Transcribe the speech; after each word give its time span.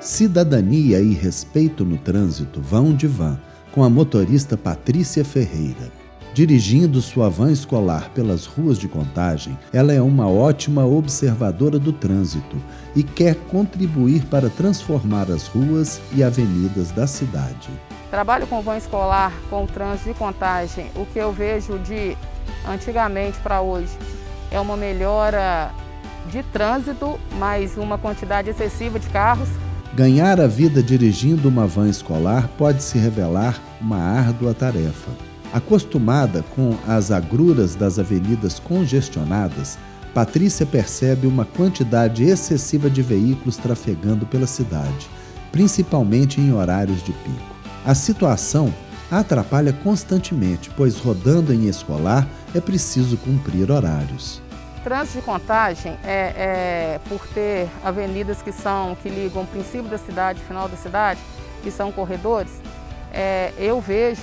Cidadania 0.00 0.98
e 0.98 1.12
respeito 1.12 1.84
no 1.84 1.98
trânsito 1.98 2.58
vão 2.58 2.94
de 2.94 3.06
van 3.06 3.38
com 3.70 3.84
a 3.84 3.90
motorista 3.90 4.56
Patrícia 4.56 5.22
Ferreira. 5.22 5.92
Dirigindo 6.32 7.02
sua 7.02 7.28
van 7.28 7.52
escolar 7.52 8.08
pelas 8.14 8.46
ruas 8.46 8.78
de 8.78 8.88
Contagem, 8.88 9.58
ela 9.70 9.92
é 9.92 10.00
uma 10.00 10.26
ótima 10.26 10.86
observadora 10.86 11.78
do 11.78 11.92
trânsito 11.92 12.56
e 12.96 13.02
quer 13.02 13.34
contribuir 13.50 14.24
para 14.24 14.48
transformar 14.48 15.30
as 15.30 15.46
ruas 15.48 16.00
e 16.14 16.24
avenidas 16.24 16.90
da 16.92 17.06
cidade. 17.06 17.68
Trabalho 18.10 18.46
com 18.46 18.62
van 18.62 18.78
escolar, 18.78 19.34
com 19.50 19.64
o 19.64 19.66
trânsito 19.66 20.14
de 20.14 20.18
Contagem. 20.18 20.90
O 20.96 21.04
que 21.04 21.18
eu 21.18 21.30
vejo 21.30 21.78
de 21.80 22.16
antigamente 22.66 23.38
para 23.40 23.60
hoje 23.60 23.92
é 24.50 24.58
uma 24.58 24.78
melhora 24.78 25.70
de 26.30 26.42
trânsito, 26.44 27.20
mas 27.38 27.76
uma 27.76 27.98
quantidade 27.98 28.48
excessiva 28.48 28.98
de 28.98 29.06
carros 29.10 29.48
Ganhar 29.94 30.40
a 30.40 30.46
vida 30.46 30.80
dirigindo 30.80 31.48
uma 31.48 31.66
van 31.66 31.88
escolar 31.88 32.48
pode 32.56 32.80
se 32.82 32.96
revelar 32.96 33.60
uma 33.80 33.96
árdua 33.96 34.54
tarefa. 34.54 35.10
Acostumada 35.52 36.44
com 36.54 36.76
as 36.86 37.10
agruras 37.10 37.74
das 37.74 37.98
avenidas 37.98 38.60
congestionadas, 38.60 39.76
Patrícia 40.14 40.64
percebe 40.64 41.26
uma 41.26 41.44
quantidade 41.44 42.22
excessiva 42.22 42.88
de 42.88 43.02
veículos 43.02 43.56
trafegando 43.56 44.24
pela 44.26 44.46
cidade, 44.46 45.08
principalmente 45.50 46.40
em 46.40 46.52
horários 46.52 47.02
de 47.02 47.12
pico. 47.12 47.56
A 47.84 47.94
situação 47.94 48.72
atrapalha 49.10 49.72
constantemente, 49.72 50.70
pois 50.76 50.98
rodando 50.98 51.52
em 51.52 51.66
escolar 51.66 52.28
é 52.54 52.60
preciso 52.60 53.16
cumprir 53.16 53.72
horários. 53.72 54.40
Trânsito 54.82 55.18
de 55.18 55.24
contagem 55.24 55.98
é, 56.02 56.08
é, 56.36 57.00
por 57.06 57.26
ter 57.28 57.68
avenidas 57.84 58.40
que 58.40 58.50
são 58.50 58.96
que 59.02 59.10
ligam 59.10 59.42
o 59.42 59.46
princípio 59.46 59.90
da 59.90 59.98
cidade, 59.98 60.40
final 60.40 60.68
da 60.68 60.76
cidade, 60.76 61.20
que 61.62 61.70
são 61.70 61.92
corredores, 61.92 62.50
é, 63.12 63.52
eu 63.58 63.78
vejo 63.80 64.22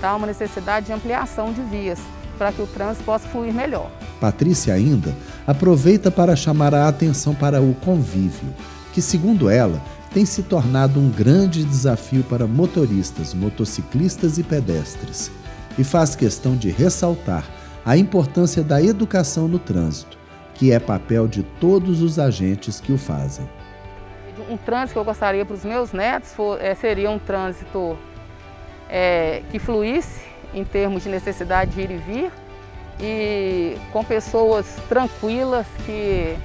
tá, 0.00 0.14
uma 0.14 0.26
necessidade 0.26 0.86
de 0.86 0.92
ampliação 0.92 1.52
de 1.52 1.60
vias 1.62 1.98
para 2.38 2.52
que 2.52 2.62
o 2.62 2.66
trânsito 2.66 3.04
possa 3.04 3.26
fluir 3.28 3.52
melhor. 3.52 3.90
Patrícia 4.20 4.74
ainda 4.74 5.14
aproveita 5.46 6.10
para 6.10 6.36
chamar 6.36 6.72
a 6.74 6.86
atenção 6.86 7.34
para 7.34 7.60
o 7.60 7.74
convívio, 7.74 8.54
que 8.92 9.02
segundo 9.02 9.50
ela 9.50 9.80
tem 10.12 10.24
se 10.24 10.42
tornado 10.44 11.00
um 11.00 11.10
grande 11.10 11.64
desafio 11.64 12.22
para 12.22 12.46
motoristas, 12.46 13.34
motociclistas 13.34 14.38
e 14.38 14.42
pedestres, 14.42 15.30
e 15.76 15.82
faz 15.82 16.14
questão 16.14 16.56
de 16.56 16.70
ressaltar 16.70 17.44
a 17.86 17.96
importância 17.96 18.64
da 18.64 18.82
educação 18.82 19.46
no 19.46 19.60
trânsito, 19.60 20.18
que 20.54 20.72
é 20.72 20.80
papel 20.80 21.28
de 21.28 21.44
todos 21.44 22.02
os 22.02 22.18
agentes 22.18 22.80
que 22.80 22.92
o 22.92 22.98
fazem. 22.98 23.48
Um 24.50 24.56
trânsito 24.56 24.94
que 24.94 24.98
eu 24.98 25.04
gostaria 25.04 25.44
para 25.44 25.54
os 25.54 25.64
meus 25.64 25.92
netos 25.92 26.32
for, 26.32 26.60
é, 26.60 26.74
seria 26.74 27.08
um 27.08 27.18
trânsito 27.18 27.96
é, 28.90 29.44
que 29.52 29.60
fluísse 29.60 30.20
em 30.52 30.64
termos 30.64 31.04
de 31.04 31.08
necessidade 31.08 31.70
de 31.70 31.80
ir 31.80 31.90
e 31.92 31.96
vir 31.96 32.32
e 33.00 33.76
com 33.92 34.02
pessoas 34.02 34.66
tranquilas 34.88 35.66
que 35.84 36.36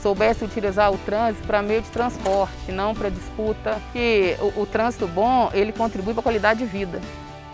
soubessem 0.00 0.48
utilizar 0.48 0.90
o 0.90 0.96
trânsito 0.96 1.46
para 1.46 1.60
meio 1.60 1.82
de 1.82 1.88
transporte, 1.90 2.72
não 2.72 2.94
para 2.94 3.10
disputa. 3.10 3.78
Que 3.92 4.36
o, 4.40 4.62
o 4.62 4.66
trânsito 4.66 5.06
bom 5.06 5.50
ele 5.52 5.72
contribui 5.72 6.14
para 6.14 6.20
a 6.20 6.22
qualidade 6.22 6.60
de 6.60 6.66
vida. 6.66 7.02